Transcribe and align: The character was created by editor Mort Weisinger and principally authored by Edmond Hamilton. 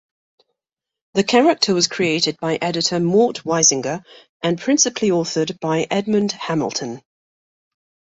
The 1.13 1.23
character 1.23 1.75
was 1.75 1.87
created 1.87 2.39
by 2.39 2.55
editor 2.55 2.99
Mort 2.99 3.43
Weisinger 3.43 4.01
and 4.41 4.59
principally 4.59 5.09
authored 5.11 5.59
by 5.59 5.85
Edmond 5.91 6.31
Hamilton. 6.31 7.03